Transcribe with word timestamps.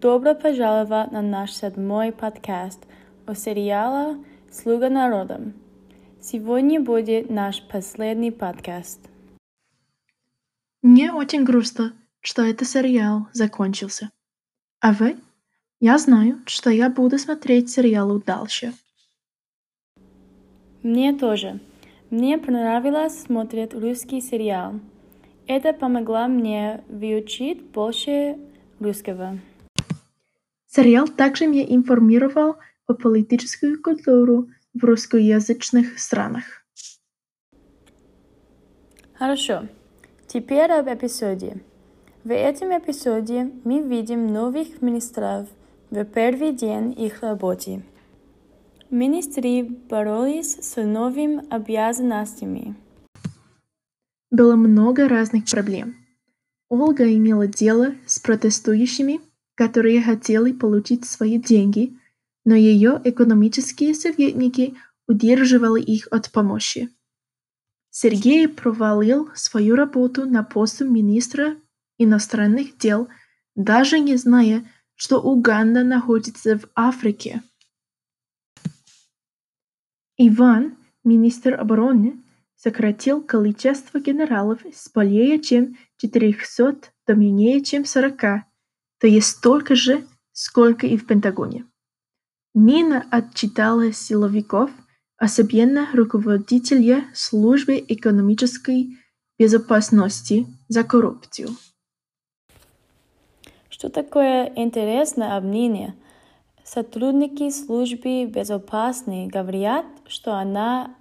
Добро 0.00 0.34
пожаловать 0.34 1.10
на 1.10 1.22
наш 1.22 1.54
седьмой 1.54 2.12
подкаст 2.12 2.86
о 3.24 3.34
сериале 3.34 4.22
«Слуга 4.52 4.90
народа». 4.90 5.54
Сегодня 6.20 6.82
будет 6.82 7.30
наш 7.30 7.62
последний 7.62 8.30
подкаст. 8.30 9.00
Мне 10.82 11.14
очень 11.14 11.44
грустно, 11.44 11.94
что 12.20 12.42
этот 12.42 12.68
сериал 12.68 13.28
закончился. 13.32 14.10
А 14.80 14.92
вы? 14.92 15.16
Я 15.80 15.96
знаю, 15.96 16.42
что 16.44 16.68
я 16.68 16.90
буду 16.90 17.18
смотреть 17.18 17.70
сериал 17.70 18.20
дальше. 18.20 18.74
Мне 20.82 21.14
тоже. 21.14 21.58
Мне 22.10 22.36
понравилось 22.36 23.22
смотреть 23.22 23.72
русский 23.72 24.20
сериал. 24.20 24.74
Это 25.46 25.72
помогло 25.72 26.26
мне 26.26 26.84
выучить 26.90 27.62
больше 27.62 28.36
русского. 28.78 29.38
Сериал 30.76 31.08
также 31.08 31.46
меня 31.46 31.64
информировал 31.64 32.56
о 32.86 32.92
политической 32.92 33.76
культуре 33.76 34.52
в 34.74 34.84
русскоязычных 34.84 35.98
странах. 35.98 36.44
Хорошо. 39.14 39.68
Теперь 40.26 40.70
об 40.72 40.88
эпизоде. 40.88 41.62
В 42.24 42.30
этом 42.30 42.76
эпизоде 42.76 43.50
мы 43.64 43.80
видим 43.80 44.26
новых 44.26 44.82
министров 44.82 45.48
в 45.88 46.04
первый 46.04 46.52
день 46.52 46.92
их 46.92 47.22
работы. 47.22 47.82
Министры 48.90 49.62
боролись 49.88 50.58
с 50.60 50.76
новыми 50.76 51.42
обязанностями. 51.48 52.74
Было 54.30 54.56
много 54.56 55.08
разных 55.08 55.46
проблем. 55.50 55.94
Ольга 56.68 57.10
имела 57.10 57.46
дело 57.46 57.94
с 58.04 58.18
протестующими, 58.18 59.20
которые 59.56 60.02
хотели 60.02 60.52
получить 60.52 61.04
свои 61.04 61.38
деньги, 61.38 61.98
но 62.44 62.54
ее 62.54 63.00
экономические 63.02 63.94
советники 63.94 64.76
удерживали 65.08 65.82
их 65.82 66.06
от 66.10 66.30
помощи. 66.30 66.90
Сергей 67.90 68.46
провалил 68.46 69.30
свою 69.34 69.74
работу 69.74 70.26
на 70.26 70.44
посту 70.44 70.88
министра 70.88 71.56
иностранных 71.98 72.76
дел, 72.76 73.08
даже 73.54 73.98
не 73.98 74.16
зная, 74.16 74.70
что 74.94 75.20
Уганда 75.20 75.82
находится 75.82 76.58
в 76.58 76.68
Африке. 76.74 77.42
Иван, 80.18 80.76
министр 81.04 81.54
обороны, 81.54 82.22
сократил 82.56 83.22
количество 83.22 84.00
генералов 84.00 84.60
с 84.70 84.90
более 84.90 85.40
чем 85.40 85.78
400 85.98 86.90
до 87.06 87.14
менее 87.14 87.62
чем 87.62 87.86
40, 87.86 88.44
то 89.00 89.06
есть 89.06 89.28
столько 89.28 89.74
же, 89.74 90.06
сколько 90.32 90.86
и 90.86 90.96
в 90.96 91.06
Пентагоне. 91.06 91.66
Нина 92.54 93.04
отчитала 93.10 93.92
силовиков, 93.92 94.70
особенно 95.18 95.88
руководителя 95.92 97.04
службы 97.14 97.84
экономической 97.86 98.96
безопасности, 99.38 100.46
за 100.68 100.82
коррупцию. 100.82 101.50
Что 103.68 103.90
такое 103.90 104.52
интересное 104.56 105.36
обнение? 105.36 105.94
Сотрудники 106.64 107.50
службы 107.50 108.24
безопасности 108.24 109.30
говорят, 109.30 109.86
что 110.06 110.34
она 110.34 110.96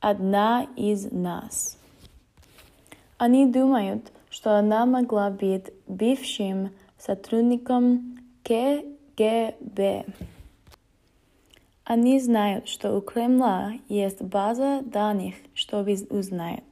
одна 0.00 0.66
из 0.76 1.10
нас. 1.10 1.78
Они 3.18 3.46
думают, 3.50 4.12
что 4.28 4.58
она 4.58 4.84
могла 4.84 5.30
быть 5.30 5.72
бывшим 5.86 6.70
сотрудником 7.06 8.18
КГБ. 8.42 10.04
Они 11.84 12.18
знают, 12.18 12.68
что 12.68 12.96
у 12.96 13.00
Кремля 13.00 13.78
есть 13.88 14.20
база 14.20 14.82
данных, 14.84 15.36
чтобы 15.54 15.96
узнать. 16.10 16.64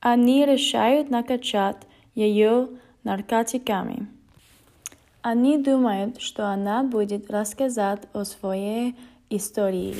Они 0.00 0.46
решают 0.46 1.10
накачать 1.10 1.76
ее 2.14 2.68
наркотиками. 3.04 4.08
Они 5.20 5.58
думают, 5.58 6.22
что 6.22 6.48
она 6.48 6.82
будет 6.82 7.30
рассказать 7.30 8.00
о 8.14 8.24
своей 8.24 8.96
истории. 9.28 9.94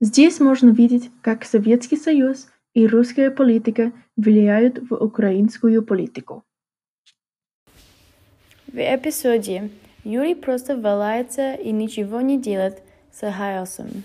Здесь 0.00 0.38
можно 0.38 0.70
видеть, 0.70 1.10
как 1.22 1.44
Советский 1.44 1.96
Союз 1.96 2.46
и 2.72 2.86
русская 2.86 3.32
политика 3.32 3.92
влияют 4.16 4.78
в 4.88 4.94
украинскую 4.94 5.82
политику. 5.82 6.44
В 8.72 8.76
эпизоде 8.76 9.68
Юрий 10.04 10.36
просто 10.36 10.76
валяется 10.76 11.54
и 11.54 11.72
ничего 11.72 12.20
не 12.20 12.40
делает 12.40 12.82
с 13.12 13.28
Хайлсом. 13.28 14.04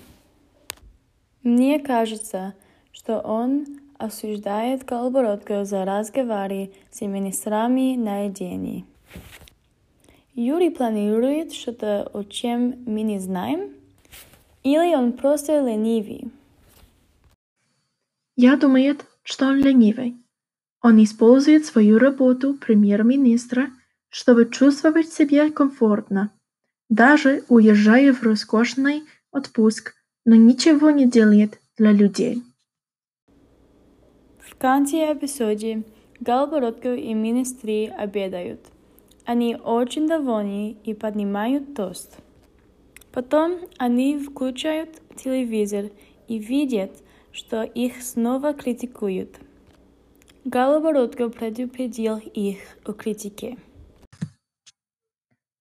Мне 1.44 1.80
кажется, 1.80 2.56
что 2.92 3.20
он 3.20 3.68
осуждает 4.00 4.84
Колобородко 4.84 5.66
за 5.66 5.86
разговоры 5.86 6.72
с 6.90 7.02
министрами 7.02 7.96
наедине. 7.96 8.86
Юрий 10.34 10.72
планирует 10.72 11.53
что-то, 11.53 12.09
о 12.12 12.24
чем 12.24 12.84
мы 12.88 13.03
не 13.03 13.20
знаем? 13.20 13.70
Или 14.64 14.96
он 14.96 15.14
просто 15.14 15.59
ленивый? 15.59 16.32
Я 18.36 18.58
думаю, 18.58 18.97
что 19.22 19.46
он 19.46 19.58
ленивый. 19.58 20.18
Он 20.82 21.03
использует 21.03 21.66
свою 21.66 22.00
работу 22.00 22.56
премьер-министра, 22.56 23.68
чтобы 24.10 24.50
чувствовать 24.50 25.12
себя 25.12 25.52
комфортно, 25.52 26.32
даже 26.90 27.44
уезжая 27.50 28.14
в 28.14 28.24
роскошный 28.24 29.04
отпуск, 29.32 29.94
но 30.26 30.36
ничего 30.36 30.92
не 30.92 31.08
делает 31.10 31.60
для 31.78 31.92
людей. 31.92 32.44
В 34.40 34.56
конце 34.58 35.14
эпизода 35.14 35.84
Галбородко 36.22 36.96
и 36.96 37.14
министры 37.14 37.88
обедают. 37.88 38.62
Они 39.26 39.56
очень 39.56 40.08
довольны 40.08 40.78
и 40.84 40.94
поднимают 40.94 41.76
тост. 41.76 42.18
Потом 43.12 43.60
они 43.78 44.18
включают 44.18 45.02
телевизор 45.16 45.86
и 46.28 46.38
видят, 46.38 46.92
что 47.32 47.64
их 47.64 48.02
снова 48.02 48.54
критикуют. 48.54 49.36
Голобородко 50.46 51.30
предупредил 51.30 52.18
их 52.18 52.60
о 52.86 52.94
критике. 52.94 53.58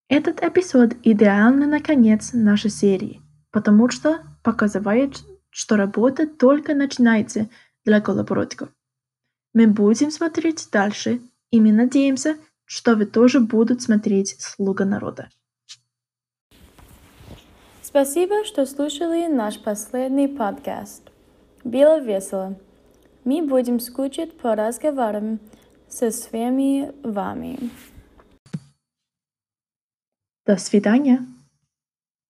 Этот 0.08 0.42
эпизод 0.42 0.96
идеальный 1.02 1.66
на 1.66 1.80
конец 1.80 2.34
нашей 2.34 2.70
серии, 2.70 3.22
потому 3.50 3.88
что 3.88 4.20
показывает, 4.42 5.22
что 5.48 5.76
работа 5.76 6.26
только 6.26 6.74
начинается 6.74 7.48
для 7.86 8.00
Голобородко. 8.00 8.68
Мы 9.54 9.66
будем 9.66 10.10
смотреть 10.10 10.68
дальше, 10.70 11.20
и 11.50 11.60
мы 11.60 11.72
надеемся, 11.72 12.36
что 12.66 12.96
вы 12.96 13.06
тоже 13.06 13.40
будут 13.40 13.80
смотреть 13.80 14.36
«Слуга 14.40 14.84
народа». 14.84 15.28
Спасибо, 17.80 18.44
что 18.44 18.66
слушали 18.66 19.26
наш 19.32 19.58
последний 19.58 20.28
подкаст. 20.28 21.02
Было 21.62 22.00
весело. 22.00 22.58
Мы 23.24 23.40
будем 23.40 23.80
скучать 23.80 24.36
по 24.36 24.54
разговорам 24.54 25.38
со 25.88 26.10
своими 26.10 26.92
вами. 27.02 27.70
До 30.46 30.58
свидания. 30.58 31.26